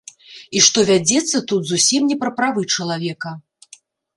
[0.59, 3.29] І што вядзецца тут зусім не пра правы чалавека.